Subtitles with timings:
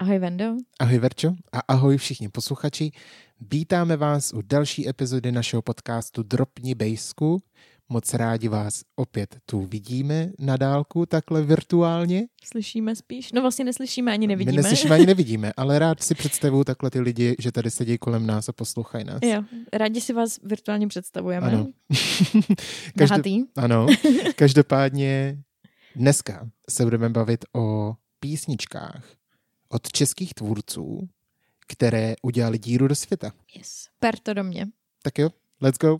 [0.00, 0.56] Ahoj Vendo.
[0.78, 2.90] Ahoj Verčo a ahoj všichni posluchači.
[3.40, 7.42] Vítáme vás u další epizody našeho podcastu Dropni Bejsku.
[7.88, 12.26] Moc rádi vás opět tu vidíme na dálku, takhle virtuálně.
[12.44, 13.32] Slyšíme spíš?
[13.32, 14.52] No vlastně neslyšíme ani nevidíme.
[14.52, 18.26] My neslyšíme ani nevidíme, ale rád si představuju takhle ty lidi, že tady sedí kolem
[18.26, 19.20] nás a poslouchají nás.
[19.22, 19.42] Jo,
[19.72, 21.46] rádi si vás virtuálně představujeme.
[21.46, 21.66] Ano.
[22.98, 23.26] Každop...
[23.56, 23.86] Ano,
[24.36, 25.38] každopádně
[25.96, 29.19] dneska se budeme bavit o písničkách
[29.72, 31.08] od českých tvůrců,
[31.66, 33.32] které udělali díru do světa.
[33.56, 33.88] Yes.
[33.98, 34.66] Per to do mě.
[35.02, 35.98] Tak jo, let's go.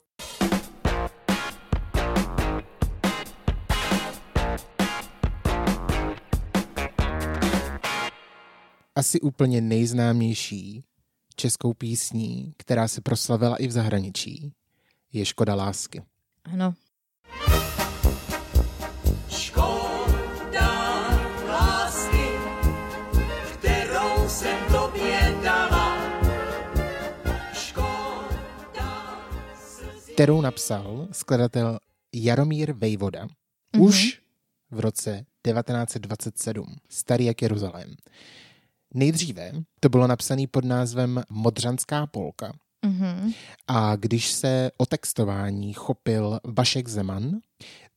[8.94, 10.84] Asi úplně nejznámější
[11.36, 14.52] českou písní, která se proslavila i v zahraničí,
[15.12, 16.02] je Škoda lásky.
[16.44, 16.74] Ano,
[30.20, 31.78] kterou napsal skladatel
[32.14, 33.28] Jaromír Vejvoda
[33.76, 33.82] Mhm.
[33.84, 34.20] už
[34.70, 37.94] v roce 1927, starý jak Jeruzalém.
[38.94, 42.52] Nejdříve to bylo napsané pod názvem Modřanská polka
[42.86, 43.32] mhm.
[43.66, 47.38] a když se o textování chopil Vašek Zeman,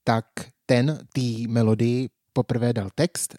[0.03, 0.25] tak
[0.65, 3.35] ten té melodii poprvé dal text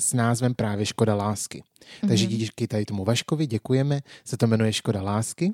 [0.00, 1.62] s názvem právě Škoda lásky.
[2.08, 2.36] Takže Mhm.
[2.36, 5.52] díky tady tomu Vaškovi děkujeme, se to jmenuje Škoda lásky.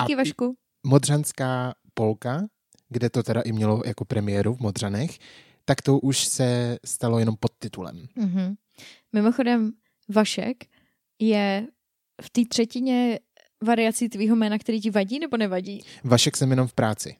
[0.00, 0.56] díky A- Vašku.
[0.86, 2.46] Modřanská polka,
[2.88, 5.18] kde to teda i mělo jako premiéru v Modřanech,
[5.64, 8.06] tak to už se stalo jenom podtitulem.
[8.16, 8.54] Mhm.
[9.12, 9.72] Mimochodem,
[10.08, 10.64] Vašek
[11.18, 11.66] je
[12.22, 13.18] v té třetině
[13.62, 15.82] variací tvýho jména, který ti vadí nebo nevadí?
[16.04, 17.16] Vašek jsem jenom v práci.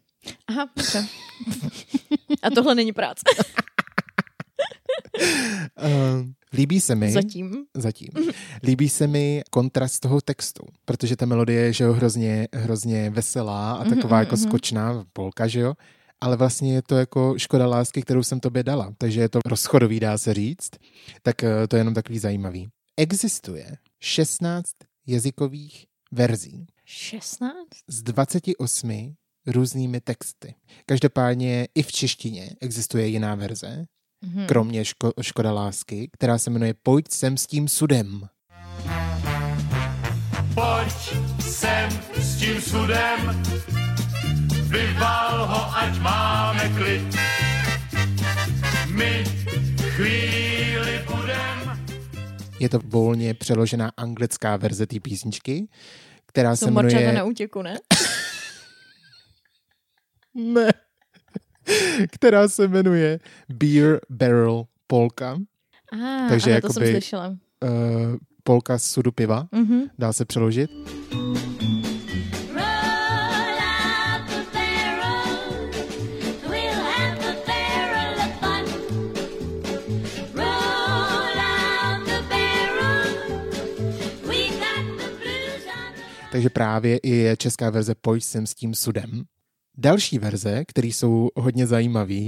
[0.46, 1.06] Aha, dobře.
[2.42, 3.22] A tohle není práce.
[5.82, 7.12] Uh, líbí se mi...
[7.12, 7.64] Zatím.
[7.76, 8.08] Zatím.
[8.62, 13.72] Líbí se mi kontrast toho textu, protože ta melodie je že jo, hrozně, hrozně veselá
[13.72, 14.44] a Mhm, taková mhm, jako mhm.
[14.44, 15.74] skočná polka, že jo?
[16.20, 18.94] Ale vlastně je to jako škoda lásky, kterou jsem tobě dala.
[18.98, 20.70] Takže je to rozchodový, dá se říct.
[21.22, 22.68] Tak eh, to je jenom takový zajímavý.
[22.96, 24.70] Existuje 16
[25.06, 27.54] jazykových verzí 16?
[27.88, 29.14] s 28
[29.46, 30.54] různými texty.
[30.86, 33.84] Každopádně i v češtině existuje jiná verze,
[34.22, 34.46] Mhm.
[34.46, 38.28] kromě ško- Škoda lásky, která se jmenuje Pojď sem s tím sudem.
[40.54, 40.92] Pojď
[41.40, 41.90] sem
[42.20, 43.42] s tím sudem,
[44.68, 47.16] vyval ho, ať máme klid.
[48.94, 49.24] My
[49.80, 51.80] chvíli budem
[52.60, 55.68] Je to volně přeložená anglická verze té písničky,
[56.26, 57.12] která Jsou se jmenuje...
[57.12, 57.78] na útěku, ne?
[60.34, 60.68] Ne.
[62.10, 65.38] která se jmenuje Beer Barrel Polka.
[65.92, 67.28] Ah, Takže ano, to jsem jakoby- slyšela.
[67.28, 67.36] Uh,
[68.42, 69.82] polka z sudu piva, Mhm.
[69.98, 70.70] dá se přeložit.
[70.70, 70.86] Roll
[73.64, 75.70] out the barrel.
[76.48, 78.64] We'll have the barrel of fun.
[80.34, 83.14] Roll out the barrel.
[84.26, 88.54] We got the blues on the Takže právě i je česká verze Pojď sem s
[88.54, 89.24] tím sudem.
[89.78, 92.24] Další verze, které jsou hodně zajímavé,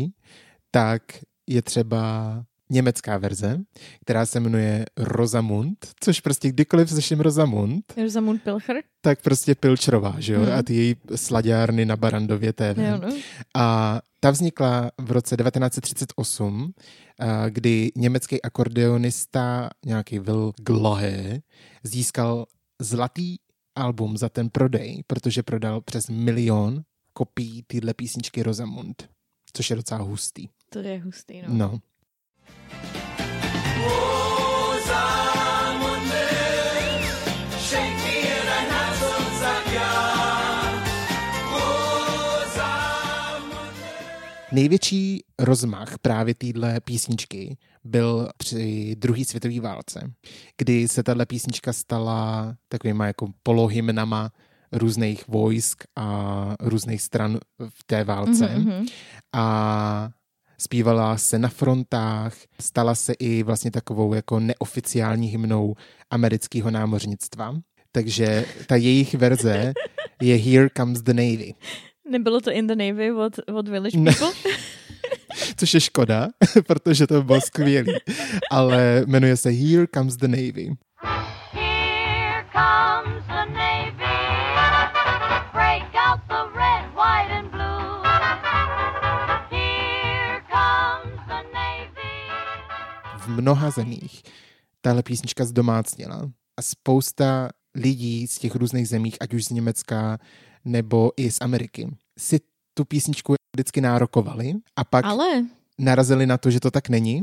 [0.70, 1.02] tak
[1.48, 3.60] je třeba německá verze,
[4.00, 8.76] která se jmenuje Rosamund, což prostě kdykoliv slyším Rosamund, Rosamund Pilcher?
[9.00, 10.40] tak prostě Pilčrová, že jo?
[10.40, 10.52] Mhm.
[10.52, 12.78] A ty její slaďárny na Barandově TV.
[12.78, 13.16] Jo, no.
[13.54, 16.72] A ta vznikla v roce 1938,
[17.18, 21.42] a kdy německý akordeonista, nějaký Will Glahe,
[21.84, 22.46] získal
[22.80, 23.36] zlatý
[23.76, 26.82] album za ten prodej, protože prodal přes milion
[27.12, 29.08] kopií téhle písničky Rosamund,
[29.52, 30.48] což je docela hustý.
[30.68, 31.48] To je hustý, no.
[31.48, 31.80] No.
[44.52, 50.12] Největší rozmach právě téhle písničky byl při druhé světové válce,
[50.58, 54.32] kdy se tahle písnička stala takovýma jako polohymnama
[54.72, 57.38] různých vojsk a různých stran
[57.68, 58.48] v té válce.
[58.48, 58.86] Mhm, mhm.
[59.32, 60.08] A
[60.58, 65.74] zpívala se na frontách, stala se i vlastně takovou jako neoficiální hymnou
[66.10, 67.54] amerického námořnictva.
[67.92, 69.72] Takže ta jejich verze
[70.22, 71.54] je Here Comes the Navy.
[72.10, 74.12] Nebylo to In the Navy od, od Village Ne.
[74.12, 74.32] People?
[75.56, 76.28] což je škoda,
[76.66, 77.92] protože to bylo skvělý.
[78.50, 80.70] Ale jmenuje se Here Comes the Navy.
[81.52, 83.09] Here comes
[93.30, 94.22] mnoha zemích
[94.80, 100.18] tahle písnička zdomácněla a spousta lidí z těch různých zemích, ať už z Německa
[100.64, 102.40] nebo i z Ameriky, si
[102.74, 105.44] tu písničku vždycky nárokovali a pak Ale
[105.78, 107.22] narazili na to, že to tak není.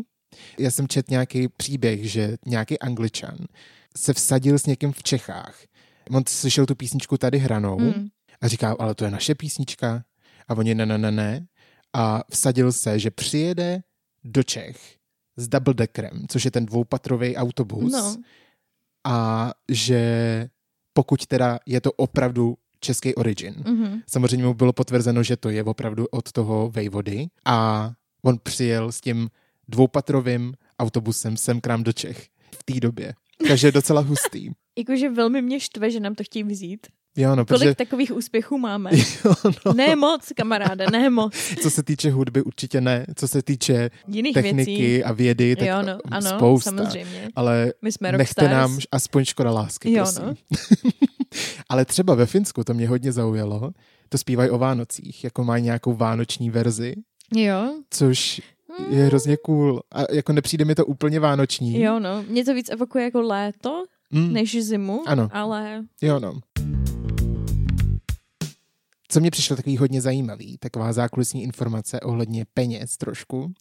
[0.59, 3.37] Já jsem čet nějaký příběh, že nějaký angličan
[3.97, 5.63] se vsadil s někým v Čechách.
[6.11, 8.07] On slyšel tu písničku tady hranou mm,
[8.41, 10.03] a říká, ale to je naše písnička.
[10.47, 11.47] A oni ne, ne, ne, ne.
[11.93, 13.81] A vsadil se, že přijede
[14.23, 14.96] do Čech
[15.37, 17.91] s double deckerem, což je ten dvoupatrový autobus.
[17.93, 18.15] no,
[19.07, 20.49] A že
[20.93, 23.55] pokud teda je to opravdu český origin.
[23.67, 24.01] mhm.
[24.09, 27.91] Samozřejmě mu bylo potvrzeno, že to je opravdu od toho Vejvody a
[28.21, 29.29] on přijel s tím
[29.67, 32.27] dvoupatrovým autobusem sem k nám do Čech
[32.59, 33.13] v té době.
[33.47, 34.49] Takže je docela hustý.
[34.77, 36.87] Jakože velmi mě štve, že nám to chtějí vzít.
[37.17, 38.91] Jo, no, Kolik protože takových úspěchů máme?
[39.25, 39.33] jo,
[39.65, 41.33] no, Ne moc, kamaráde, ne moc.
[41.61, 45.03] co se týče hudby určitě ne, co se týče Jiných techniky věcí.
[45.03, 46.69] a vědy, tak Jo, no, ano, spousta.
[46.71, 47.29] samozřejmě.
[47.35, 48.51] Ale My jsme nechte rockstars.
[48.71, 50.23] nám aspoň škoda lásky, Jo, prosím.
[50.25, 50.33] no.
[51.69, 53.71] Ale třeba ve Finsku, to mě hodně zaujalo,
[54.09, 56.93] to zpívají o Vánocích, jako mají nějakou vánoční verzi,
[57.35, 58.41] Jo, což
[58.89, 59.81] je hrozně cool.
[59.91, 61.81] A jako nepřijde mi to úplně vánoční.
[61.81, 62.23] jo, no.
[62.27, 65.29] Mě to víc evokuje jako léto, Mm, než zimu, Ano.
[65.31, 66.39] ale Jo, no.
[69.09, 73.53] Co mě přišlo takový hodně zajímavý, taková zákulisní informace ohledně peněz trošku,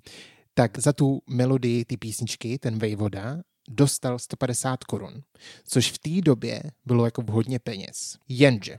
[0.54, 3.38] tak za tu melodii ty písničky, ten Vejvoda,
[3.68, 5.22] dostal 150 korun,
[5.64, 8.18] což v té době bylo jako hodně peněz.
[8.28, 8.78] Jenže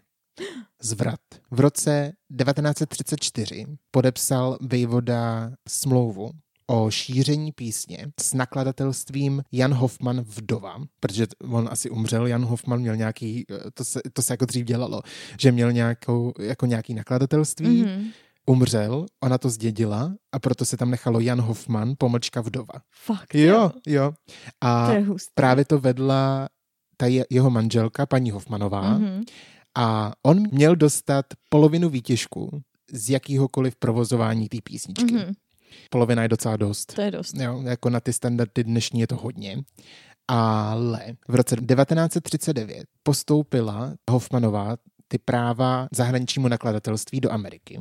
[0.81, 1.19] zvrat.
[1.51, 6.31] V roce 1934 podepsal Vejvoda smlouvu
[6.67, 12.95] o šíření písně s nakladatelstvím Jan Hoffman Vdova, protože on asi umřel, Jan Hoffman měl
[12.95, 15.01] nějaký, to se, to se jako dřív dělalo,
[15.39, 17.97] že měl nějakou, jako nějaký nakladatelství, mm-hmm.
[17.99, 18.09] mhm.
[18.45, 22.73] umřel, ona to zdědila a proto se tam nechalo Jan Hoffman, pomlčka Vdova.
[23.05, 24.11] fakt, Jo, jo.
[24.61, 25.31] A To je hustý.
[25.35, 26.49] právě to vedla
[26.97, 29.23] ta je, jeho manželka, paní Hoffmanová, Mhm.
[29.77, 32.61] a on měl dostat polovinu výtěžku
[32.91, 35.13] z jakýhokoliv provozování té písničky.
[35.13, 35.33] Mhm.
[35.89, 36.93] Polovina je docela dost.
[36.93, 37.35] To je dost.
[37.37, 39.57] Jo, jako na ty standardy dnešní je to hodně.
[40.27, 44.75] Ale v roce 1939 postoupila Hoffmanová
[45.07, 47.79] ty práva zahraničnímu nakladatelství do Ameriky.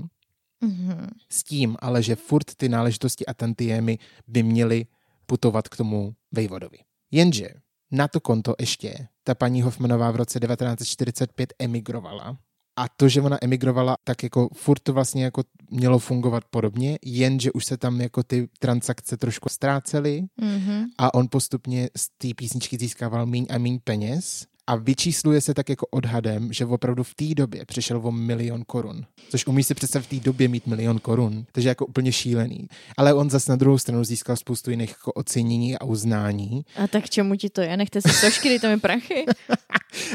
[0.60, 1.10] Mhm.
[1.30, 4.86] S tím ale, že furt ty náležitosti a tantiemy by měly
[5.26, 6.78] putovat k tomu Vejvodovi.
[7.10, 7.48] Jenže
[7.90, 12.38] na to konto ještě ta paní Hoffmanová v roce 1945 emigrovala.
[12.76, 17.52] A to, že ona emigrovala, tak jako furt to vlastně jako mělo fungovat podobně, jenže
[17.52, 20.84] už se tam jako ty transakce trošku ztrácely Mhm.
[20.98, 25.68] a on postupně z té písničky získával míň a míň peněz a vyčísluje se tak
[25.68, 29.06] jako odhadem, že opravdu v té době přišel o milion korun.
[29.30, 32.68] Což umí si představit v té době mít milion korun, takže jako úplně šílený.
[32.96, 36.64] Ale on zase na druhou stranu získal spoustu jiných jako ocenění a uznání.
[36.76, 37.76] A tak čemu ti to je?
[37.76, 39.24] Nechte si sošky, dejte mi prachy.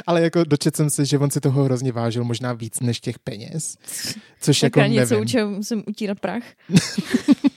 [0.08, 3.20] Ale jako dočet jsem se, že on si toho hrozně vážil možná víc než těch
[3.20, 3.78] peněz.
[4.42, 5.26] Což Tak jako jako něco, nevím.
[5.26, 6.44] u čeho musím utírat prach.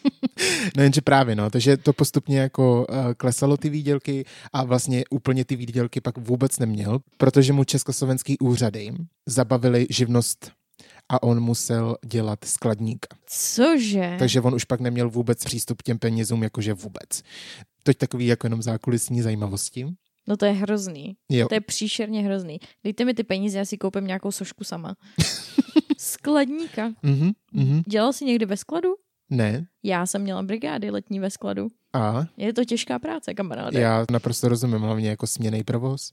[0.77, 5.45] No jenže právě, no, takže to postupně jako uh, klesalo ty výdělky a vlastně úplně
[5.45, 8.93] ty výdělky pak vůbec neměl, protože mu československý úřady
[9.27, 10.53] zabavili živnost
[11.09, 13.17] a on musel dělat skladníka.
[13.27, 14.17] Cože?
[14.19, 17.23] Takže on už pak neměl vůbec přístup k těm penězům, jakože vůbec.
[17.83, 19.87] Toť takový jako jenom zákulisní zajímavosti.
[20.29, 21.17] No to je hrozný.
[21.31, 22.59] Jo, To je příšerně hrozný.
[22.85, 24.97] Dejte mi ty peníze, já si koupím nějakou sošku sama.
[25.99, 26.93] Skladníka.
[27.03, 27.83] mhm, mhm.
[27.87, 28.89] Dělal jsi někdy ve skladu?
[29.31, 29.67] Ne.
[29.83, 31.69] Já jsem měla brigády letní ve skladu.
[31.93, 33.81] A Je to těžká práce, kamaráde.
[33.81, 36.09] já naprosto rozumím, hlavně jako směný provoz.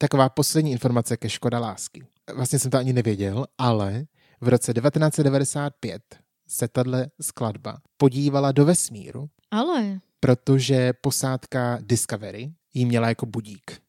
[0.00, 2.06] Taková poslední informace ke Škoda lásky.
[2.34, 4.04] Vlastně jsem to ani nevěděl, ale
[4.40, 6.02] v roce 1995
[6.48, 13.80] se tahle skladba podívala do vesmíru, Ale protože posádka Discovery jí měla jako budík.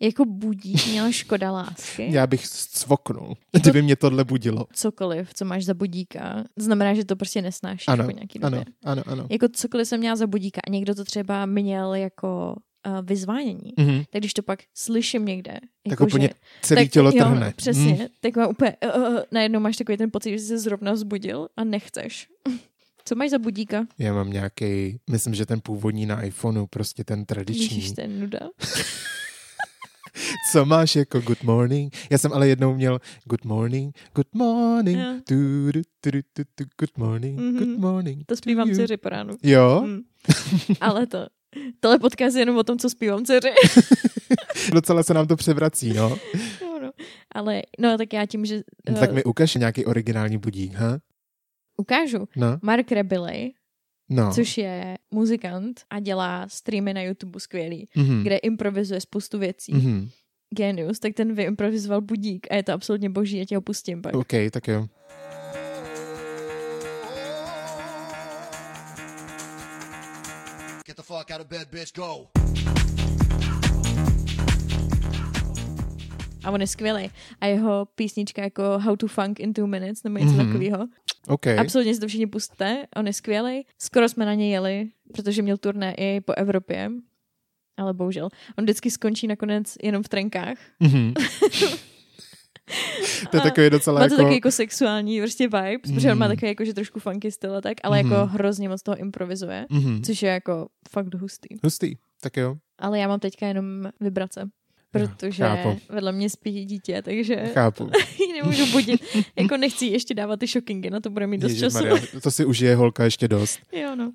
[0.00, 2.06] jako budík měla škoda lásky.
[2.12, 4.66] Já bych cvoknul, kdyby mě tohle budilo.
[4.72, 8.58] Cokoliv, co máš za budíka, znamená, že to prostě nesnášíš Ano, po nějaký době.
[8.58, 9.26] ano, ano, ano.
[9.30, 12.56] Jako cokoliv jsem měla za budíka a někdo to třeba měl jako
[12.86, 13.72] uh, vyzvánění.
[13.78, 14.02] Mhm.
[14.10, 17.52] Tak když to pak slyším někde, Tak jako úplně že, celý tak, tělo jo, trhne.
[17.56, 18.06] Přesně, Mm.
[18.20, 21.64] tak má úplně, uh, najednou máš takový ten pocit, že jsi se zrovna vzbudil a
[21.64, 22.28] nechceš.
[23.08, 23.86] Co máš za budíka?
[23.98, 27.64] Já mám nějaký, myslím, že ten původní na iPhoneu, prostě ten tradiční.
[27.76, 28.38] Ježíš, je nuda.
[30.52, 31.94] Co máš jako good morning?
[32.10, 35.14] Já jsem ale jednou měl good morning, good morning, Jo.
[35.28, 35.34] tu,
[35.72, 37.58] tu, tu, tu, tu, good morning, Mhm.
[37.58, 38.22] good morning.
[38.26, 39.34] To zpívám dceři po ránu.
[39.42, 40.00] Jo, Mm.
[40.80, 41.26] Ale to,
[41.80, 43.48] tohle podcast je jenom o tom, co zpívám dceři.
[44.72, 46.08] docela se nám to převrací, no.
[46.62, 46.90] no, no.
[47.32, 50.98] Ale no, tak já tím, že no tak mi ukaž nějaký originální budík, ha?
[51.76, 52.28] Ukážu.
[52.36, 53.52] No, Mark Rebilley
[54.10, 54.32] No.
[54.34, 58.22] což je muzikant a dělá streamy na YouTube skvělý, Mhm.
[58.22, 59.72] kde improvizuje spoustu věcí.
[59.74, 60.08] Mhm.
[60.56, 64.14] Genius, tak ten vyimprovizoval budík a je to absolutně boží, já tě ho pustím pak.
[64.16, 64.86] OK, tak jo.
[70.86, 72.28] Get the fuck out of bed, bitch, go.
[76.46, 77.10] A on je skvělý.
[77.40, 80.46] A jeho písnička jako How to Funk in Two Minutes nebo něco Mhm.
[80.46, 80.86] takového.
[81.28, 81.46] OK.
[81.46, 83.66] Absolutně si to všichni pustte, on je skvělý.
[83.78, 86.90] Skoro jsme na něj jeli, protože měl turné i po Evropě.
[87.78, 88.28] Ale bohužel.
[88.58, 90.58] On vždycky skončí nakonec jenom v trenkách.
[90.80, 91.14] Mhm.
[93.30, 94.16] to je takový docela má to jako...
[94.16, 96.36] takový jako sexuální prostě vibes, protože on má Mhm.
[96.36, 98.12] takový jako, že trošku funky styl a tak, ale Mhm.
[98.12, 100.02] jako hrozně moc toho improvizuje, Mhm.
[100.02, 101.48] což je jako fakt hustý.
[101.64, 102.56] Hustý, tak jo.
[102.78, 103.64] Ale já mám teďka jenom
[104.00, 104.48] vibrace,
[104.98, 105.76] protože chápu.
[105.88, 107.90] vedle mě spí dítě, takže Chápu.
[108.28, 109.00] ji nemůžu budit.
[109.36, 111.84] jako nechci ještě dávat ty shockingy, na to bude mít dost času.
[111.84, 113.58] Ježišmarja, to si užije holka ještě dost.
[113.72, 114.12] jo, no.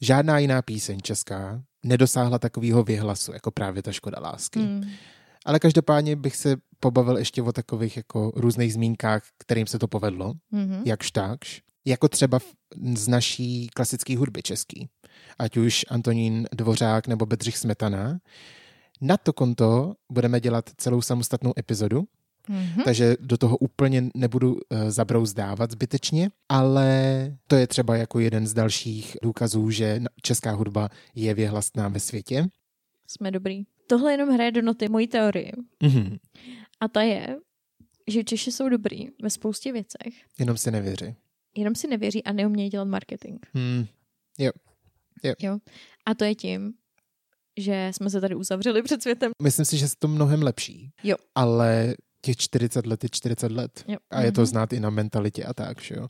[0.00, 4.58] Žádná jiná píseň česká nedosáhla takového vyhlasu, jako právě ta Škoda lásky.
[4.58, 4.84] Mm.
[5.46, 10.34] Ale každopádně bych se pobavil ještě o takových jako různých zmínkách, kterým se to povedlo,
[10.52, 10.82] Mm-hmm.
[10.84, 11.62] jakž takž.
[11.84, 12.38] Jako třeba
[12.94, 14.88] z naší klasické hudby český.
[15.38, 18.18] Ať už Antonín Dvořák nebo Bedřich Smetana.
[19.00, 22.04] Na to konto budeme dělat celou samostatnou epizodu,
[22.48, 22.84] Mm-hmm.
[22.84, 28.54] takže do toho úplně nebudu uh, zabrouzdávat zbytečně, ale to je třeba jako jeden z
[28.54, 32.46] dalších důkazů, že česká hudba je věhlasná ve světě.
[33.06, 33.62] Jsme dobrý.
[33.86, 35.52] Tohle jenom hraje do noty mojí teorii.
[35.82, 36.16] Mhm.
[36.80, 37.36] A ta je,
[38.06, 41.14] že Češi jsou dobrý ve spoustě věcech, Jenom si nevěři.
[41.56, 43.38] Jenom si nevěří a neumějí dělat marketing.
[43.54, 43.86] Hmm.
[44.38, 45.58] Jo.
[46.06, 46.72] A to je tím,
[47.60, 49.32] že jsme se tady uzavřeli před světem.
[49.42, 50.90] Myslím si, že je to mnohem lepší.
[51.02, 51.16] Jo.
[51.34, 53.84] Ale těch 40 let je 40 let.
[53.88, 53.96] Jo.
[54.10, 54.46] A je to Mhm.
[54.46, 56.06] znát i na mentalitě a tak, že jo.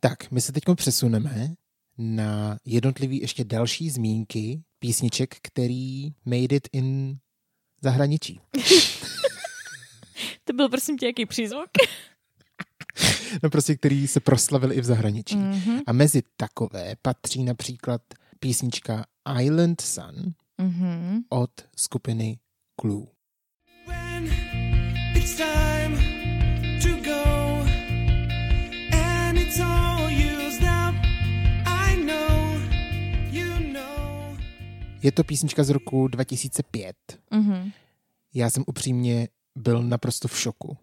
[0.00, 1.54] Tak, my se teď přesuneme
[1.98, 7.18] na jednotlivý ještě další zmínky písniček, který made it in
[7.82, 8.40] zahraničí.
[10.44, 11.66] To byl prosím tě jaký přízvuk?
[13.42, 15.36] No prostě, který se proslavil i v zahraničí.
[15.36, 15.80] Mhm.
[15.86, 18.02] A mezi takové patří například
[18.40, 19.04] písnička
[19.42, 21.20] Island Sun Mhm.
[21.28, 22.38] od skupiny
[22.80, 23.06] Clue.
[23.86, 24.24] When
[25.16, 25.96] it's time
[26.82, 27.66] to go
[28.92, 30.94] and it's all used up,
[31.66, 32.60] I know,
[33.30, 34.36] you know.
[35.02, 36.96] Je to písnička z roku 2005.
[37.30, 37.70] Mhm.
[38.34, 40.76] Já jsem upřímně byl naprosto v šoku,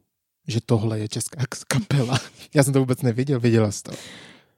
[0.47, 2.19] že tohle je česká kapela.
[2.55, 3.91] Já jsem to vůbec nevěděl, viděla jsi to.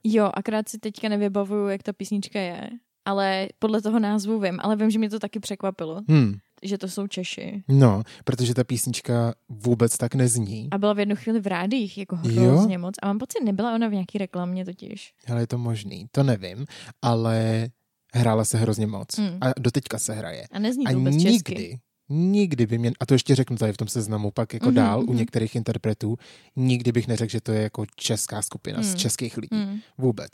[0.04, 2.70] Jo, akorát si teďka nevybavuju, jak ta písnička je,
[3.04, 6.34] ale podle toho názvu vím, ale vím, že mě to taky překvapilo, Hmm.
[6.62, 7.62] že to jsou Češi.
[7.68, 10.68] No, protože ta písnička vůbec tak nezní.
[10.70, 12.42] A byla v jednu chvíli v rádích, jako Jo?
[12.42, 12.94] hrozně moc.
[13.02, 15.12] A mám pocit, nebyla ona v nějaký reklamě totiž.
[15.28, 16.66] Ale je to možný, to nevím,
[17.02, 17.68] ale
[18.14, 19.18] hrála se hrozně moc.
[19.18, 19.38] Hmm.
[19.40, 20.44] A doteďka se hraje.
[20.52, 21.78] A nezní A to vůbec nikdy, česky.
[22.08, 25.00] Nikdy by mě, a to ještě řeknu tady v tom seznamu, pak jako Mhm, dál
[25.02, 25.16] u mhm.
[25.16, 26.16] některých interpretů,
[26.56, 28.96] nikdy bych neřekl, že to je jako česká skupina z Hmm.
[28.96, 29.56] českých lidí.
[29.56, 29.78] Mm.
[29.98, 30.30] Vůbec.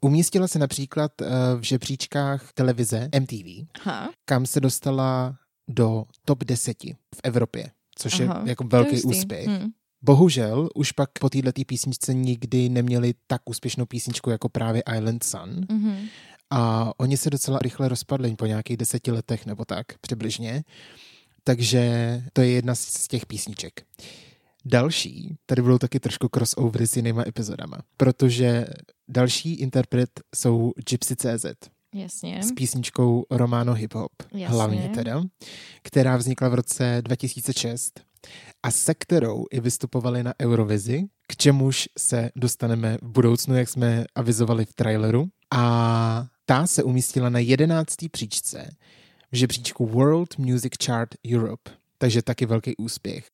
[0.00, 1.26] Umístila se například eh,
[1.56, 5.36] v žebříčkách televize MTV, Ha, kam se dostala
[5.70, 9.08] do top 10 v Evropě, což Aha, je jako je velký hustý.
[9.08, 9.46] úspěch.
[9.46, 9.68] Mm.
[10.04, 15.66] Bohužel už pak po této písničce nikdy neměli tak úspěšnou písničku jako právě Island Sun
[15.70, 15.96] Mhm.
[16.50, 20.64] A oni se docela rychle rozpadli po nějakých deseti letech nebo tak přibližně.
[21.44, 23.72] Takže to je jedna z- těch písniček.
[24.64, 28.66] Další, tady budou taky trošku crossovery s jinýma epizodama, protože
[29.08, 31.46] další interpret jsou Gypsy.cz
[31.94, 32.42] Jasně.
[32.42, 34.48] s písničkou Romano Hip Hop, Jasně.
[34.48, 35.22] hlavně teda,
[35.82, 38.00] která vznikla v roce 2006
[38.62, 44.04] a se kterou i vystupovali na Eurovizi, k čemuž se dostaneme v budoucnu, jak jsme
[44.14, 45.26] avizovali v traileru.
[45.54, 48.70] A ta se umístila na jedenáctý příčce
[49.32, 51.70] v žebříčku World Music Chart Europe.
[51.98, 53.30] Takže taky velký úspěch.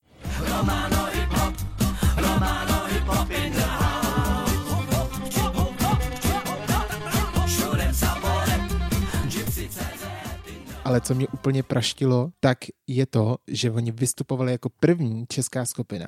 [10.85, 16.07] Ale co mě úplně praštilo, tak je to, že oni vystupovali jako první česká skupina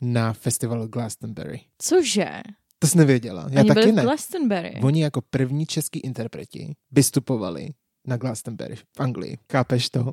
[0.00, 1.60] na festivalu Glastonbury.
[1.78, 2.42] Cože?
[2.82, 3.46] To jsi nevěděla.
[3.50, 4.02] Já Oni taky byli ne.
[4.02, 4.80] Glastonbury.
[4.82, 7.68] Oni jako první český interpreti vystupovali
[8.06, 9.38] na Glastonbury v Anglii.
[9.52, 10.04] Chápeš to?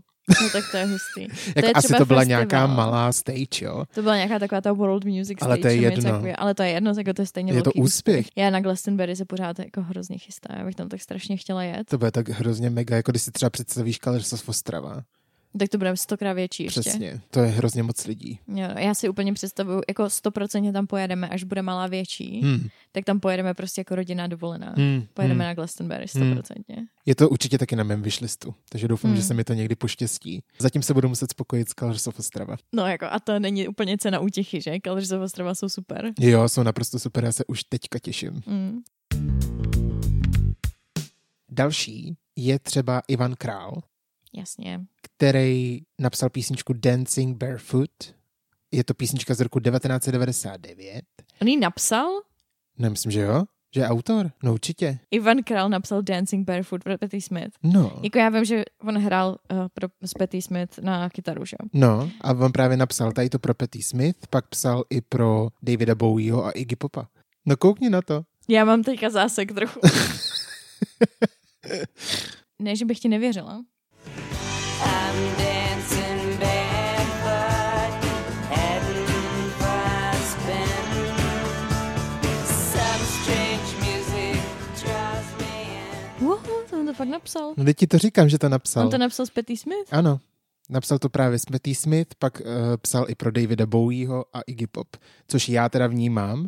[0.41, 1.21] No tak to je hustý.
[1.55, 2.25] Jako je asi třeba to byla festival.
[2.25, 3.86] nějaká malá stage, jo.
[3.95, 5.50] To byla nějaká taková ta World Music Stage.
[5.50, 6.12] Ale to je jedno.
[6.12, 6.41] takového.
[6.41, 8.27] Ale to je jedno, jako to je stejně Je to velký úspěch.
[8.36, 10.55] Já na Glastonbury se pořád jako hrozně chystá.
[10.57, 11.88] Já bych tam tak strašně chtěla jet.
[11.89, 15.01] To bude tak hrozně mega, jako když si třeba představíš Colors of Ostrava.
[15.60, 16.80] Tak to bude stokrát větší ještě.
[16.80, 17.22] Přesně.
[17.30, 18.39] To je hrozně moc lidí.
[18.48, 22.68] Jo, já si úplně představuju, jako 100% tam pojedeme, až bude malá větší, Hmm.
[22.92, 24.74] tak tam pojedeme prostě jako rodinná dovolená.
[24.77, 25.04] Hmm.
[25.13, 25.50] Pojedeme hmm.
[25.50, 26.88] na Glastonbury 100%.
[27.06, 29.18] Je to určitě taky na mém wishlistu, takže doufám, Hmm.
[29.18, 30.44] že se mi to někdy poštěstí.
[30.60, 32.58] Zatím se budu muset spokojit s of Ostrava.
[32.74, 34.72] No jako a to není úplně cena útěchy, že?
[34.92, 36.12] Of Ostrava jsou super.
[36.20, 38.42] Jo, jsou naprosto super, já se už teďka těším.
[38.48, 38.80] Mm.
[41.51, 43.82] Další je třeba Ivan Král,
[44.34, 44.79] Jasně.
[45.01, 47.89] který napsal písničku Dancing Barefoot.
[48.72, 51.01] Je to písnička z roku 1999.
[51.41, 52.10] On ji napsal?
[52.77, 53.43] No, myslím, že jo.
[53.75, 54.31] Že je autor?
[54.43, 55.00] No určitě.
[55.12, 57.51] Ivan Král napsal Dancing Barefoot pro Patti Smith.
[57.63, 58.00] No.
[58.03, 61.57] Jako já vím, že on hrál uh, pro, s Patti Smith na kytaru, že?
[61.63, 61.69] jo?
[61.74, 65.96] No, a on právě napsal tady to pro Patti Smith, pak psal i pro Davida
[65.96, 67.07] Bowieho a Iggy Popa.
[67.46, 68.24] No koukni na to.
[68.50, 69.79] Já mám teďka zásek trochu.
[72.60, 73.63] ne, že bych ti nevěřila.
[86.98, 87.54] Fakt napsal.
[87.58, 88.86] No teď ti to říkám, že to napsal.
[88.86, 89.88] On to napsal s Patti Smith?
[89.94, 90.20] Ano.
[90.70, 92.48] Napsal to právě s Patti Smith, pak uh,
[92.82, 94.88] psal i pro Davida Bowieho a Iggy Pop,
[95.27, 96.48] což já teda vnímám,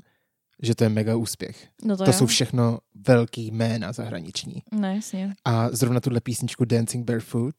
[0.61, 1.67] že to je mega úspěch.
[1.83, 2.13] No to, To jo.
[2.17, 4.63] jsou všechno velký jména zahraniční.
[4.71, 5.33] No jasně.
[5.45, 7.55] A zrovna tuhle písničku Dancing Barefoot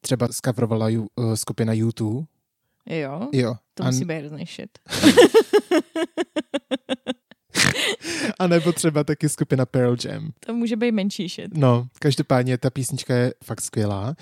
[0.00, 2.26] třeba skavrovala ju, uh, skupina U2.
[2.86, 3.54] Jo, Jo.
[3.74, 4.70] to musí být hrozný shit.
[8.38, 10.30] a nebo třeba taky skupina Pearl Jam.
[10.46, 11.56] To může být menší shit.
[11.56, 14.14] No, každopádně ta písnička je fakt skvělá.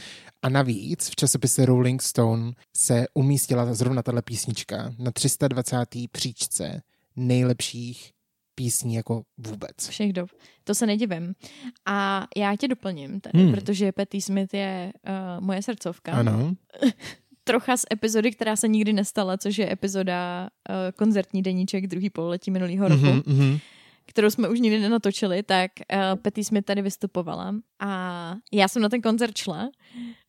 [0.43, 5.76] A navíc v časopise Rolling Stone se umístila zrovna tahle písnička na 320.
[6.12, 6.83] příčce
[7.17, 8.12] nejlepších
[8.55, 9.88] písní jako vůbec.
[9.88, 10.31] Všech dob.
[10.64, 11.35] To se nedivím.
[11.87, 13.52] A já tě doplním tady, Hmm.
[13.55, 16.12] protože Patti Smith je uh, moje srdcovka.
[16.12, 16.55] Ano.
[17.45, 22.50] Trocha z epizody, která se nikdy nestala, což je epizoda uh, koncertní deníček druhý pololetí
[22.50, 23.59] minulého roku, Mhm, mhm.
[24.09, 28.88] Kterou jsme už nikdy nenatočili, tak uh, Patti Smith tady vystupovala a já jsem na
[28.88, 29.69] ten koncert šla,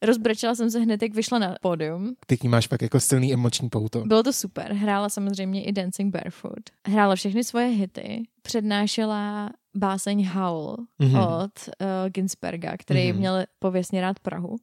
[0.02, 2.16] rozbrečela jsem se hned, jak vyšla na pódium.
[2.28, 4.02] Ty k ní máš fakt jako silný emoční pouto.
[4.06, 4.74] Bylo to super.
[4.74, 6.60] Hrála samozřejmě i Dancing Barefoot.
[6.88, 8.24] Hrála všechny svoje hity.
[8.42, 11.12] Přednášela báseň Howl Mhm.
[11.16, 11.44] mm-hmm.
[11.44, 13.16] od uh, Ginsberga, který Mhm.
[13.16, 13.20] mm-hmm.
[13.20, 14.56] měl pověstně rád Prahu.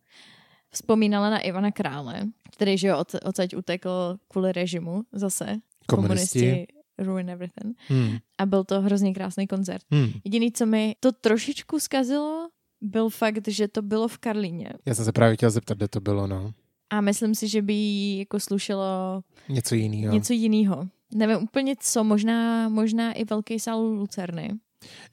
[0.71, 5.57] Vzpomínala na Ivana Krále, který že jo, od, odsaď utekl kvůli režimu zase.
[5.87, 6.67] Komunisti.
[6.99, 7.77] Ruin everything.
[7.89, 8.17] Hmm.
[8.39, 9.83] A byl to hrozně krásný koncert.
[9.91, 10.11] Hmm.
[10.25, 12.49] Jediný, co mi to trošičku zkazilo,
[12.81, 14.71] byl fakt, že to bylo v Karlíně.
[14.87, 16.53] Já jsem se právě chtěl zeptat, kde to bylo, no.
[16.91, 20.15] A myslím si, že by jí jako slušelo Něco jiného.
[20.15, 20.89] něco jiného.
[21.15, 24.51] Nevím úplně co, možná, možná i velký sál Lucerny.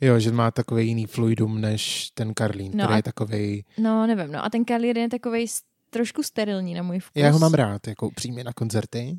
[0.02, 3.66] Jo, že má takový jiný fluidum než ten Karlín, No který a- je takový...
[3.78, 4.46] No, nevím, no.
[4.46, 5.46] A ten Karlín je takový
[5.90, 7.12] trošku sterilní na můj vkus.
[7.24, 9.18] Já ho mám rád, jako upřímně na koncerty.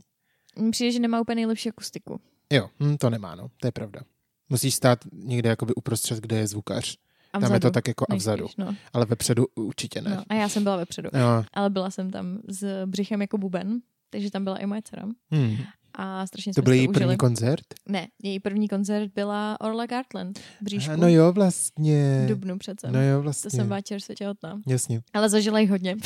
[0.71, 2.21] Přijde, že nemá úplně nejlepší akustiku.
[2.55, 4.01] Jo, hm, to nemá, no, to je pravda.
[4.49, 6.97] Musíš stát někde jakoby uprostřed, kde je zvukař.
[7.33, 8.47] A Tam je to tak jako a vzadu.
[8.59, 8.75] No.
[8.93, 10.11] Ale vepředu určitě ne.
[10.11, 10.23] no.
[10.29, 11.11] A já jsem byla vepředu.
[11.15, 11.45] Jo.
[11.53, 15.03] Ale byla jsem tam s břichem jako buben, takže tam byla i moje dcera.
[15.35, 15.57] Hm.
[15.95, 17.17] A strašně To byl její to první užili.
[17.17, 17.65] koncert?
[17.89, 20.93] Ne, její první koncert byla Orla Gartland v Bříšku.
[20.97, 22.23] No jo, vlastně.
[22.25, 22.91] V Dubnu přece.
[22.91, 23.51] No jo, to vlastně.
[23.51, 24.61] jsem byla čerstvě těhotná.
[24.67, 25.03] Jasně.
[25.13, 25.97] Ale zažila jich hodně.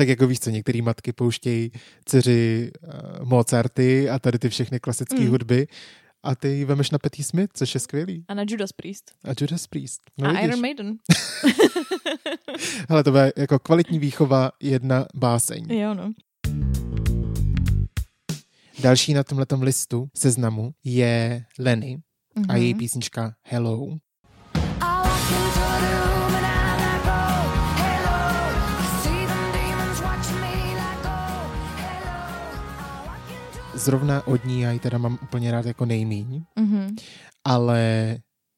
[0.00, 1.70] Tak jako víš co, některé matky pouštějí
[2.04, 2.70] dceři
[3.20, 5.28] uh, Mozarty a tady ty všechny klasické Mm.
[5.28, 5.66] hudby
[6.22, 8.24] a ty ji vemeš na Patti Smith, což je skvělý.
[8.28, 9.10] A na Judas Priest.
[9.24, 10.00] A Judas Priest.
[10.18, 10.44] No, a vidíš.
[10.48, 10.94] Iron Maiden.
[12.88, 15.66] Hele, to bude jako kvalitní výchova jedna báseň.
[15.72, 16.12] Jo, no.
[18.82, 21.98] Další na tomhletom listu seznamu je Lenny
[22.48, 22.78] a její Mhm.
[22.78, 23.86] písnička Hello.
[33.84, 36.96] Zrovna od ní já ji teda mám úplně rád jako nejmíň, Mhm.
[37.44, 38.16] ale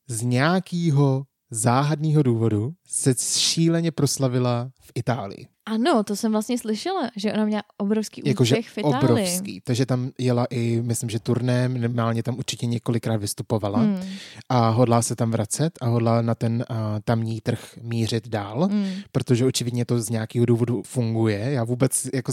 [0.08, 5.46] z nějakého záhadného důvodu se šíleně proslavila v Itálii.
[5.66, 8.98] Ano, to jsem vlastně slyšela, že ona měla obrovský úspěch v Itálii.
[8.98, 9.60] obrovský.
[9.64, 14.00] Takže tam jela i, myslím, že turné, minimálně tam určitě několikrát vystupovala Hmm.
[14.48, 18.86] a hodlá se tam vracet a hodlá na ten uh, tamní trh mířit dál, Hmm.
[19.12, 21.38] protože očividně to z nějakého důvodu funguje.
[21.52, 22.32] Já vůbec jako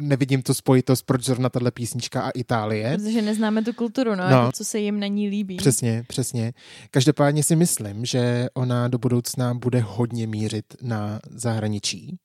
[0.00, 2.96] nevidím tu spojitost, proč zrovna tahle písnička a Itálie.
[2.98, 4.36] Protože neznáme tu kulturu, no, No.
[4.36, 5.56] A co se jim na ní líbí.
[5.56, 6.52] Přesně, přesně.
[6.90, 12.18] Každopádně si myslím, že ona do budoucna bude hodně mířit na zahraničí,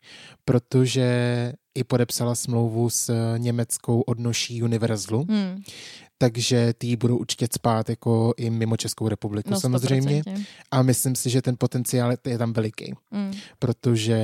[0.46, 1.08] protože
[1.76, 5.62] i podepsala smlouvu s německou odnoší Universlu, Hmm.
[6.18, 10.22] takže ty ji budou určitě spát jako i mimo Českou republiku No, samozřejmě.
[10.22, 10.46] 100%.
[10.72, 13.32] A myslím si, že ten potenciál je tam veliký, Mm.
[13.60, 14.18] protože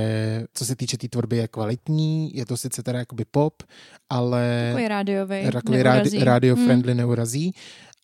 [0.54, 3.64] co se týče té tý tvorby je kvalitní, je to sice teda jakoby pop,
[4.10, 5.50] ale Takový rádiový.
[5.84, 7.52] rádi, radio friendly neurazí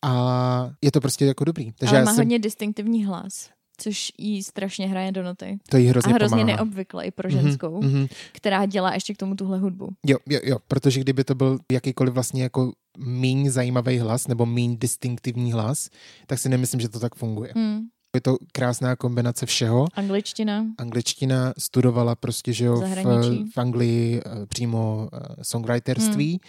[0.02, 1.72] a je to prostě jako dobrý.
[1.72, 5.58] Takže Ale já má jsem, hodně distinktivní hlas, což jí strašně hraje do noty.
[5.70, 6.56] to jí A hrozně hrozně pomáhá.
[6.56, 8.06] neobvykle i pro ženskou, mhm.
[8.32, 9.88] která dělá ještě k tomu tuhle hudbu.
[10.06, 14.76] Jo, jo, jo, protože kdyby to byl jakýkoliv vlastně jako míň zajímavý hlas nebo míň
[14.78, 15.88] distinktivní hlas,
[16.26, 17.52] tak si nemyslím, že to tak funguje.
[17.56, 17.80] Hmm.
[18.14, 19.86] Je to krásná kombinace všeho.
[19.94, 20.66] Angličtina.
[20.78, 23.50] Angličtina studovala prostě, že jo, v, Zahraničí.
[23.54, 26.40] v Anglii eh, přímo eh, songwriterství,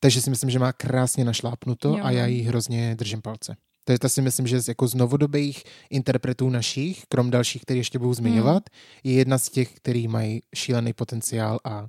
[0.00, 1.98] takže si myslím, že má krásně našlápnuto Hmm.
[1.98, 3.56] Jo, a já jí hrozně držím palce.
[3.84, 7.98] Takže to si myslím, že z jako z novodobých interpretů našich, krom dalších, které ještě
[7.98, 8.62] budu zmiňovat,
[9.04, 11.88] je jedna z těch, který mají šílený potenciál a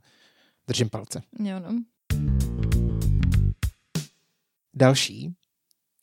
[0.67, 1.21] držím palce.
[1.39, 1.84] Jo, no.
[4.73, 5.34] Další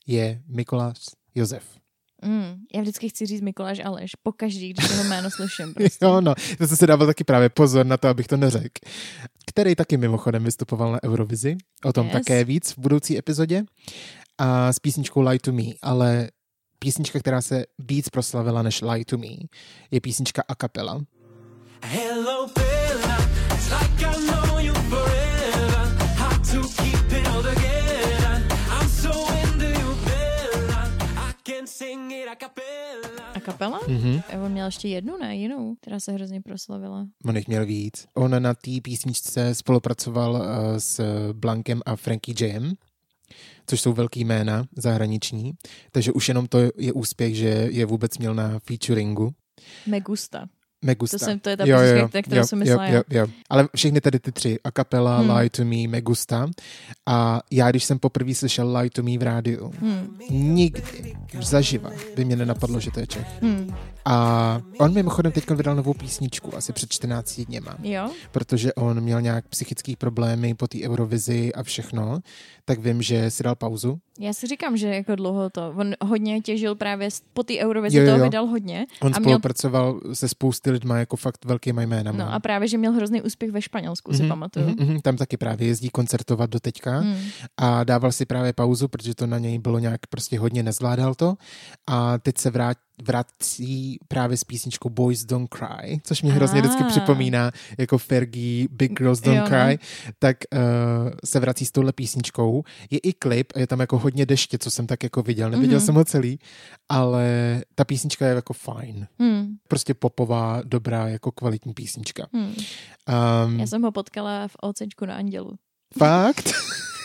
[0.06, 0.98] je Mikolas
[1.34, 1.64] Josef.
[2.24, 2.54] Mm.
[2.74, 5.74] Já vždycky chci říct Mikuláš Aleš, pokaždý, když jeho jméno slyším.
[5.74, 6.04] Prostě.
[6.04, 8.80] Jo, no, to jsem si dával taky právě pozor na to, abych to neřekl.
[9.46, 11.56] Který taky mimochodem vystupoval na Eurovizi.
[11.84, 12.12] O tom Yes.
[12.12, 13.64] také víc v budoucí epizodě.
[14.38, 16.30] A s písničkou Lie to Me, ale
[16.78, 19.26] písnička, která se víc proslavila než Lie to Me,
[19.90, 21.00] je písnička a capella.
[21.82, 23.18] Hello, Bella.
[23.54, 25.96] It's like I know you forever.
[26.16, 28.46] Hard to keep it all together.
[28.70, 29.10] I'm so
[29.42, 30.84] into you, Bella.
[31.16, 33.32] I can sing it a cappella.
[33.34, 33.80] A kapela?
[33.88, 34.20] Mhm.
[34.44, 35.36] On měl ještě jednu, ne?
[35.36, 37.06] Jinou, která se hrozně proslavila.
[37.24, 38.06] On jich měl víc.
[38.14, 40.40] On na té písničce spolupracoval uh,
[40.78, 41.00] s
[41.32, 42.72] Blankem a Frankie Jem,
[43.66, 45.52] což jsou velký jména zahraniční,
[45.92, 49.34] takže už jenom to je úspěch, že je vůbec měl na featuringu.
[49.86, 50.48] Megusta.
[50.84, 51.18] Megusta.
[51.18, 53.26] To jsem- to je ta písnička, na kterou jsem myslela jo, jo, jo.
[53.50, 55.30] Ale všechny tady ty tři, a capella, Hmm.
[55.30, 56.46] Lie to Me, Megusta.
[57.06, 60.16] A já, když jsem poprvé slyšel Lie to Me v rádiu, Hmm.
[60.30, 63.42] nikdy zaživa by mě nenapadlo, že to je Čech.
[63.42, 63.74] Hmm.
[64.04, 68.10] A on mimochodem teď vydal novou písničku, asi před 14 dněma, Jo?
[68.32, 72.20] protože on měl nějak psychické problémy po té Eurovizi a všechno,
[72.64, 73.98] tak vím, že si dal pauzu.
[74.20, 75.72] Já si říkám, že jako dlouho to.
[75.76, 78.86] On hodně těžil právě po té Eurovizi, toho vydal hodně.
[79.00, 82.18] On a měl, spolupracoval se spousty lidma jako fakt velkýma jménama.
[82.18, 84.66] no a právě, že měl hrozný úspěch ve Španělsku, si Mhm, pamatuju.
[84.66, 87.16] mhm, mhm, tam taky právě jezdí koncertovat do teďka Hmm.
[87.56, 91.34] a dával si právě pauzu, protože to na něj bylo nějak prostě hodně nezvládal to
[91.86, 92.76] a teď se vrát,
[93.06, 96.88] vrací právě s písničkou Boys Don't Cry, což mě hrozně vždycky Ah.
[96.88, 99.44] připomíná jako Fergie Big Girls Don't Jo.
[99.46, 99.78] Cry,
[100.18, 100.60] tak uh,
[101.24, 102.62] se vrací s touhle písničkou.
[102.90, 105.50] Je i klip je tam jako hodně deště, co jsem tak jako viděl.
[105.50, 105.86] Neviděl Mhm.
[105.86, 106.38] jsem ho celý,
[106.88, 107.26] ale
[107.74, 109.06] ta písnička je jako fajn.
[109.18, 109.46] Hmm.
[109.68, 112.26] Prostě popová, dobrá, jako kvalitní písnička.
[112.32, 112.54] Hmm.
[113.46, 115.52] Um, Já jsem ho potkala v OCčku na Andělu.
[115.98, 116.50] Fakt?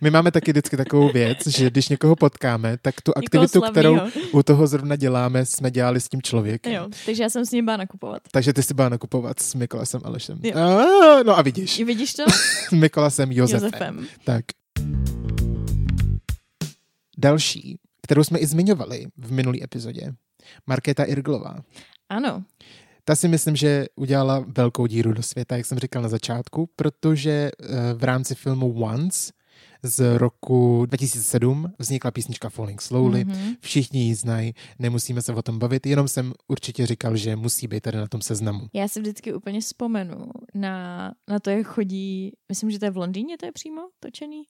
[0.00, 3.98] My máme taky vždycky takovou věc, že když někoho potkáme, tak tu aktivitu, kterou
[4.32, 6.72] u toho zrovna děláme, jsme dělali s tím člověkem.
[6.72, 8.22] Jo, takže já jsem s ním byla nakupovat.
[8.30, 10.38] Takže ty si byla nakupovat s Mikolasem Alešem.
[10.42, 10.58] Jo.
[10.58, 12.22] A, no a vidíš, I vidíš to?
[12.68, 13.64] s Mikolasem Josefem.
[13.64, 14.06] Josefem.
[14.24, 14.44] Tak.
[17.18, 20.12] Další, kterou jsme i zmiňovali v minulý epizodě,
[20.66, 21.56] Markéta Irglová.
[22.08, 22.44] Ano.
[23.04, 27.50] Ta si myslím, že udělala velkou díru do světa, jak jsem říkal na začátku, protože
[27.60, 29.32] eh, v rámci filmu Once
[29.82, 33.24] z roku 2007 vznikla písnička Falling Slowly.
[33.24, 33.54] Mhm.
[33.60, 37.80] Všichni ji znají, nemusíme se o tom bavit, jenom jsem určitě říkal, že musí být
[37.80, 38.60] tady na tom seznamu.
[38.74, 42.96] Já si vždycky úplně vzpomenu na, na to, jak chodí, myslím, že to je v
[42.96, 44.42] Londýně, to je přímo točený?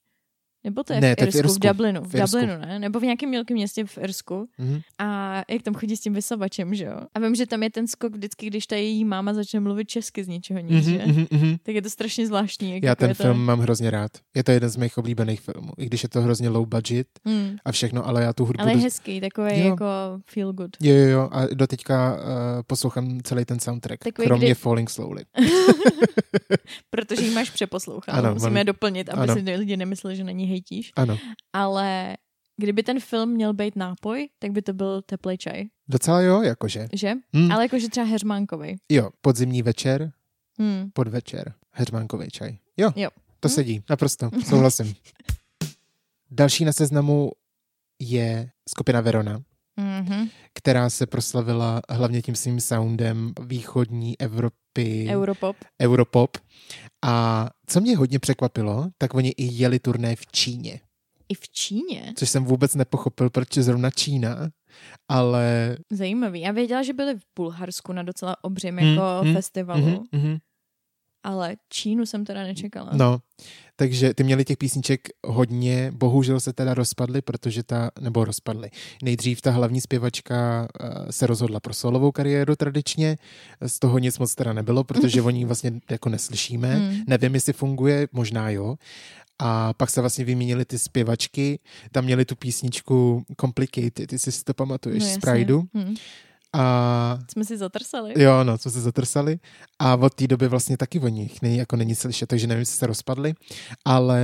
[0.65, 1.69] Nebo to je Ne, v, je v Irsku, v Irsku.
[1.69, 2.39] Dublinu, v, V Irsku.
[2.39, 2.79] Dublinu, ne?
[2.79, 4.49] Nebo v nějakém mělkém městě v Irsku.
[4.59, 4.81] Mhm.
[4.99, 6.97] A jak tam chodí s tím vysavačem, že jo?
[7.15, 10.25] A vím, že tam je ten skok vždycky, když ta její máma začne mluvit česky
[10.25, 11.03] z ničeho nic, Mhm, že?
[11.07, 11.57] mhm, mhm.
[11.63, 12.75] Tak je to strašně zvláštní.
[12.75, 13.23] Jak Já jako ten je to...
[13.23, 14.11] film mám hrozně rád.
[14.37, 17.57] Je to jeden z mých oblíbených filmů, i když je to hrozně low budget Hmm.
[17.65, 18.63] a všechno, ale já tu hudbu...
[18.63, 19.67] Ale je dost- hezký, takový Jo.
[19.67, 19.85] jako
[20.27, 20.71] feel good.
[20.81, 22.21] Jo, jo, jo, a do teďka uh,
[22.67, 25.23] poslouchám celý ten soundtrack, Takový, kromě kdy- Falling Slowly.
[27.17, 28.15] Protože jí máš přeposlouchat.
[28.15, 29.35] Ano, Musíme je doplnit, aby ano.
[29.35, 30.93] si lidi nemysleli, že na ní hejtíš.
[30.97, 31.19] Ano,
[31.53, 32.17] Ale
[32.57, 36.89] kdyby ten film měl být nápoj, tak by to byl teplý čaj, docela jo, jakože.
[36.93, 37.13] že?
[37.35, 37.53] Hmm.
[37.53, 38.77] Ale jakože třeba heřmánkový.
[38.89, 40.13] Jo, podzimní večer,
[40.59, 40.91] Hmm.
[40.93, 42.57] podvečer, heřmánkový čaj.
[42.77, 43.11] Jo, Jo.
[43.41, 43.53] to Hm?
[43.53, 44.95] sedí, naprosto, souhlasím.
[46.31, 47.31] Další na seznamu
[47.99, 49.43] je skupina Verona,
[50.03, 50.29] Mm-hmm.
[50.55, 55.57] která se proslavila hlavně tím svým soundem východní Evropy, Europop.
[55.83, 56.37] Europop.
[57.05, 60.81] A co mě hodně překvapilo, tak oni i jeli turné v Číně,
[61.29, 62.13] I v Číně.
[62.17, 64.51] což jsem vůbec nepochopil, proč je zrovna Čína,
[65.09, 65.77] ale...
[65.93, 66.41] Zajímavý.
[66.41, 70.37] Já věděla, že byli v Bulharsku na docela obřím Hmm, jako hmm, festivalu, Mhm, mhm.
[71.25, 72.91] ale Čínu jsem teda nečekala.
[72.95, 73.19] No,
[73.77, 78.71] Takže ty měli těch písniček hodně, bohužel se teda rozpadly, protože ta, nebo rozpadly.
[79.03, 83.19] Nejdřív ta hlavní zpěvačka eh, se rozhodla pro solovou kariéru tradičně,
[83.61, 86.77] z toho nic moc teda nebylo, protože oni vlastně jako neslyšíme.
[86.79, 86.97] Mm.
[87.07, 88.77] Nevím, jestli funguje, možná jo.
[89.39, 91.59] A pak se vlastně vyměnili ty zpěvačky,
[91.93, 95.19] tam měli tu písničku Complicated, jestli si to pamatuješ, No, z.
[95.19, 95.65] Prideu.
[95.75, 95.95] Hm.
[96.53, 98.23] A Jsme si zatrsali.
[98.23, 99.39] Jo, no, jsme se zatrsali.
[99.79, 102.77] A od té doby vlastně taky o nich není, jako není slyšet, takže nevím, jestli
[102.77, 103.35] se rozpadli,
[103.85, 104.21] ale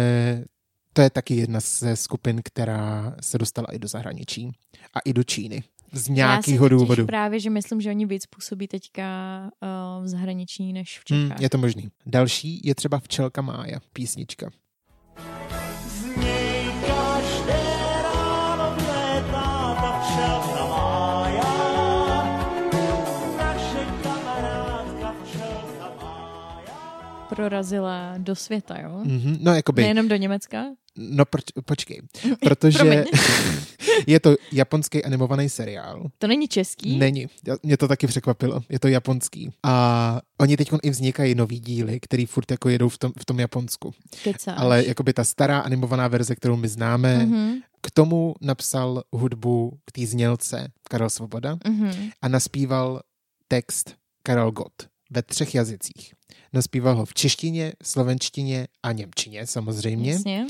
[0.92, 4.50] to je taky jedna ze skupin, která se dostala i do zahraničí
[4.94, 5.62] a i do Číny.
[5.92, 7.06] Z nějakého si důvodu.
[7.06, 9.04] právě, že myslím, že oni víc působí teďka
[9.98, 11.40] uh, v zahraničí než v Hmm, Čechách.
[11.40, 11.88] je to možný.
[12.06, 14.50] Další je třeba Včelka Mája, písnička.
[27.42, 29.00] Prorazila do světa, jo?
[29.04, 30.64] Mhm, no, jakoby, Nejenom do Německa.
[30.96, 32.02] no proč, počkej,
[32.40, 33.04] protože
[34.06, 36.06] je to japonský animovaný seriál.
[36.18, 36.98] To není český?
[36.98, 37.26] Není.
[37.62, 38.60] Mě to taky překvapilo.
[38.68, 39.50] Je to japonský.
[39.62, 43.40] A oni teď i vznikají nový díly, který furt jako jedou v tom, v tom
[43.40, 43.94] Japonsku.
[44.24, 44.54] Kecáš.
[44.58, 49.92] Ale jakoby ta stará animovaná verze, kterou my známe, Mhm, k tomu napsal hudbu k
[49.92, 52.10] té znělce Karel Svoboda mhm.
[52.22, 53.00] a naspíval
[53.48, 54.72] text Karel Gott
[55.10, 56.14] ve třech jazycích.
[56.52, 60.12] Naspíval ho v češtině, slovenštině a němčině samozřejmě.
[60.12, 60.46] Jasně.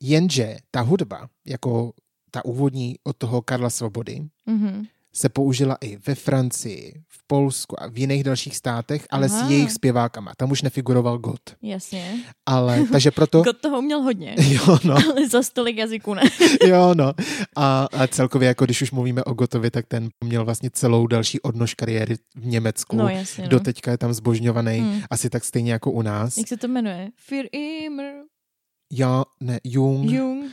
[0.00, 1.92] Jenže ta hudba, jako
[2.30, 4.86] ta úvodní od toho Karla Svobody, Mhm.
[5.14, 9.46] Se použila i ve Francii, v Polsku a v jiných dalších státech, ale Aha.
[9.46, 10.32] s jejich zpěvákama.
[10.36, 11.40] Tam už nefiguroval God.
[11.62, 12.12] Jasně.
[12.46, 13.42] Ale, takže proto...
[13.42, 14.36] God toho měl hodně.
[14.50, 16.22] Jo, no, Ale za stolik jazyků ne.
[16.66, 17.12] jo, no.
[17.56, 21.40] A, a celkově, jako když už mluvíme o Gotovi, tak ten měl vlastně celou další
[21.40, 22.96] odnož kariéry v Německu.
[22.96, 23.44] No jasně.
[23.44, 23.50] No.
[23.50, 25.00] Doteďka je tam zbožňovaný, Hmm.
[25.10, 26.36] asi tak stejně jako u nás.
[26.36, 27.08] Jak se to jmenuje?
[27.28, 28.12] Für immer
[28.92, 30.10] Já, ne, Jung.
[30.10, 30.44] Jung.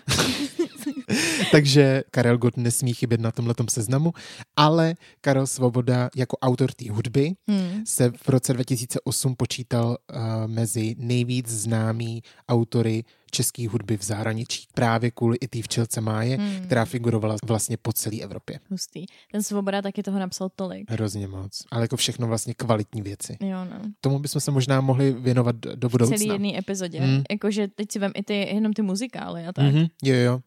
[1.51, 4.13] Takže Karel Gott nesmí chybět na tomhletom seznamu,
[4.55, 7.83] ale Karel Svoboda jako autor té hudby Hmm.
[7.85, 14.67] se v roce 2008 počítal uh, mezi nejvíc známý autory české hudby v zahraničí.
[14.73, 16.65] Právě kvůli i té včelce Máje, Hmm.
[16.65, 18.59] která figurovala vlastně po celé Evropě.
[18.69, 19.05] Hustý.
[19.31, 20.91] Ten Svoboda taky toho napsal tolik.
[20.91, 21.63] Hrozně moc.
[21.71, 23.37] Ale jako všechno vlastně kvalitní věci.
[23.41, 23.79] Jo, no.
[24.01, 26.17] Tomu bychom se možná mohli věnovat do do V budoucna.
[26.17, 26.99] celý jedné epizodě.
[26.99, 27.23] Hmm.
[27.31, 29.65] Jakože teď si vem i ty, jenom ty muzikály a tak.
[29.65, 29.89] Mm-hmm.
[30.03, 30.39] Jo, jo.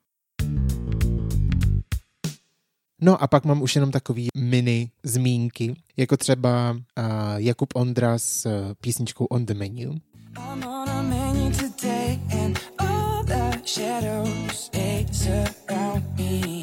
[3.01, 7.05] No a pak mám už jenom takový mini zmínky, jako třeba uh,
[7.37, 9.91] Jakub Ondra s uh, písničkou On the Menu.
[9.93, 16.61] I'm on a menu today, and all the shadows they surround me.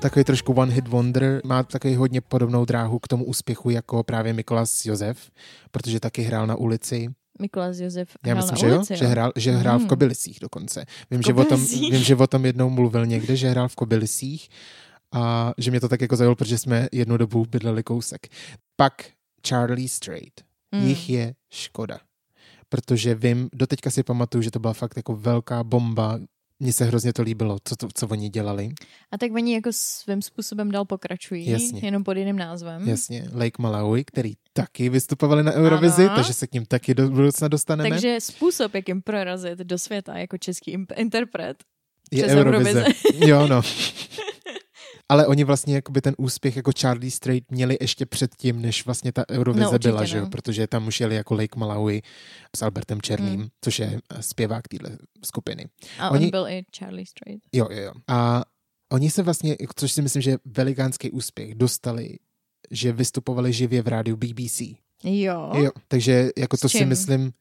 [0.00, 4.32] Takový trošku one hit wonder, má takový hodně podobnou dráhu k tomu úspěchu jako právě
[4.32, 5.30] Mikolas Josef,
[5.70, 7.08] protože taky hrál na ulici.
[7.40, 9.88] Mikuláš Josef Já hrál myslím, na že jo, ulici, že hrál, že hrál v Hmm.
[9.88, 10.84] Kobylisích dokonce.
[11.10, 14.48] Vím že, o tom, vím, že o tom jednou mluvil někde, že hrál v Kobylisích
[15.12, 18.28] a že mě to tak jako zaujalo, protože jsme jednu dobu bydleli kousek.
[18.76, 18.92] Pak
[19.48, 20.40] Charlie Strait.
[20.74, 20.88] Mm.
[20.88, 22.00] Jich je škoda.
[22.68, 26.18] Protože vím, doteďka si pamatuju, že to byla fakt jako velká bomba.
[26.60, 28.68] Mně se hrozně to líbilo, co, to, co oni dělali.
[29.12, 31.80] A tak oni jako svým způsobem dál pokračují, Jasně.
[31.82, 32.88] jenom pod jiným názvem.
[32.88, 36.16] Jasně, Lake Malawi, který taky vystupovali na Eurovizi, Ano.
[36.16, 37.90] takže se k ním taky do budoucna dostaneme.
[37.90, 41.56] Takže způsob, jak jim prorazit do světa jako český interpret.
[42.12, 42.70] je přes Eurovize.
[42.70, 43.26] Eurovize.
[43.26, 43.62] jo, no.
[45.10, 49.24] Ale oni vlastně jakoby ten úspěch jako Charlie Strait měli ještě předtím, než vlastně ta
[49.30, 50.24] Eurovize No, určitě, byla, že jo?
[50.24, 50.30] no.
[50.30, 52.02] Protože tam už jeli jako Lake Malawi
[52.56, 53.48] s Albertem Černým, Hmm.
[53.60, 55.66] což je zpěvák téhle skupiny.
[55.98, 57.40] A Oni- on byl i Charlie Strait.
[57.52, 57.92] Jo, jo, jo.
[58.08, 58.42] A
[58.92, 62.18] oni se vlastně, což si myslím, že je velikánský úspěch, dostali,
[62.70, 64.60] že vystupovali živě v rádiu BBC.
[65.04, 65.50] Jo.
[65.54, 66.88] Jo, takže jako S to si čím?
[66.88, 67.32] myslím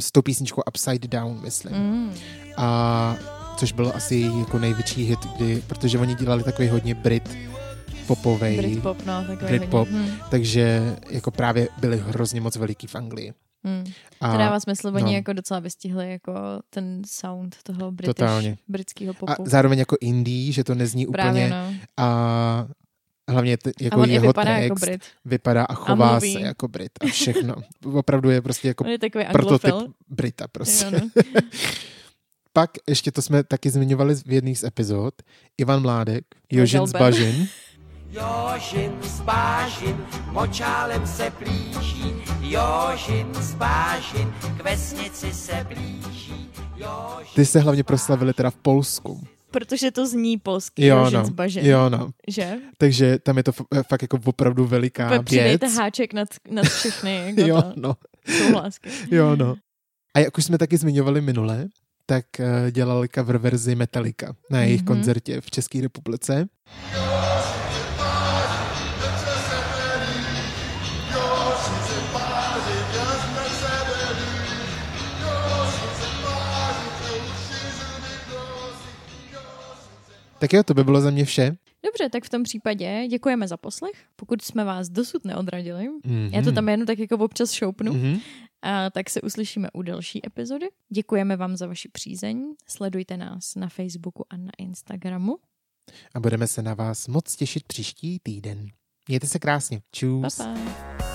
[0.00, 1.74] s tou písničkou Upside Down, myslím.
[1.76, 2.12] Mm.
[2.56, 3.16] A
[3.56, 7.36] což byl asi jako největší hit, kdy, protože oni dělali takový hodně Brit
[8.06, 9.88] popovej, Britpop, no, takový Britpop.
[9.88, 9.98] hodně.
[10.06, 10.18] Hmm.
[10.30, 13.32] takže jako právě byli hrozně moc veliký v Anglii.
[13.64, 13.84] Hmm.
[14.20, 15.10] A, To dává smysl, oni no.
[15.12, 16.32] jako docela vystihli jako
[16.70, 18.56] ten sound toho British, Totálně.
[18.68, 19.50] britského a popu.
[19.50, 21.74] zároveň jako indie, že to nezní úplně Právě, no.
[21.96, 22.66] a
[23.28, 25.02] hlavně t- A jako on i jeho vypadá text jako Brit.
[25.24, 26.32] vypadá a chová mluví.
[26.32, 27.54] se jako Brit a všechno.
[27.92, 28.98] Opravdu je prostě jako On je
[29.32, 29.74] prototyp.
[30.08, 30.84] Brita prostě.
[30.84, 31.22] Jo, no.
[32.52, 35.14] Pak ještě to jsme taky zmiňovali v jedných z epizod.
[35.58, 36.92] Ivan Mládek, Jožin z.
[36.92, 37.48] Bažin.
[38.10, 39.96] Jožin z Bážin,
[40.30, 46.48] močálem se plíží, Jožin z Bážin, k vesnici se blíží.
[46.76, 49.26] Jožin Ty se hlavně proslavili teda v Polsku.
[49.50, 51.24] Protože to zní polský, Jo, jo, no.
[51.24, 52.10] z bažin, Jo, no.
[52.28, 52.56] že?
[52.78, 55.22] Takže tam je to f- fakt jako opravdu veliká věc.
[55.24, 57.22] Přidejte háček nad, nad všechny.
[57.36, 57.72] Jako Jo, to.
[57.76, 57.94] no.
[58.38, 58.90] Souhlásky.
[59.10, 59.54] Jo, no.
[60.14, 61.66] A jak už jsme taky zmiňovali minule,
[62.06, 64.86] tak eh, dělali cover verzi Metallica na jejich Mhm.
[64.86, 66.46] koncertě v České republice.
[80.38, 81.56] Tak jo, to by bylo za mě vše.
[81.86, 83.92] Dobře, tak v tom případě děkujeme za poslech.
[84.16, 86.28] Pokud jsme vás dosud neodradili, Mhm.
[86.32, 88.18] já to tam jenom tak jako občas šoupnu, Mhm.
[88.62, 90.66] A tak se uslyšíme u další epizody.
[90.88, 92.54] Děkujeme vám za vaši přízeň.
[92.66, 95.38] Sledujte nás na Facebooku a na Instagramu.
[96.14, 98.66] A budeme se na vás moc těšit příští týden.
[99.08, 99.82] Mějte se krásně.
[99.92, 100.36] Čus.
[100.36, 101.11] Pa, pa.